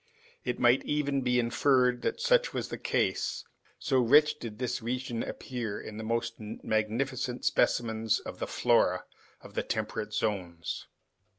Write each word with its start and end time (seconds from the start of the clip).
It 0.43 0.57
might 0.57 0.83
even 0.83 1.21
be 1.21 1.37
inferred 1.37 2.01
that 2.01 2.19
such 2.19 2.55
was 2.55 2.69
the 2.69 2.77
case, 2.79 3.43
so 3.77 3.99
rich 3.99 4.39
did 4.39 4.57
this 4.57 4.81
region 4.81 5.21
appear 5.21 5.79
in 5.79 5.97
the 5.97 6.03
most 6.03 6.39
magnificent 6.39 7.45
specimens 7.45 8.19
of 8.19 8.39
the 8.39 8.47
flora 8.47 9.05
of 9.41 9.53
the 9.53 9.61
temperate 9.61 10.11
zones. 10.15 10.87